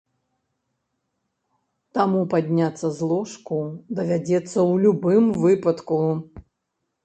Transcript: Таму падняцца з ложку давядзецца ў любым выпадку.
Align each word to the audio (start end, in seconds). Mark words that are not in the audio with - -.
Таму 1.97 2.21
падняцца 2.33 2.87
з 2.97 3.11
ложку 3.11 3.61
давядзецца 4.03 4.51
ў 4.51 4.73
любым 4.89 5.25
выпадку. 5.47 6.05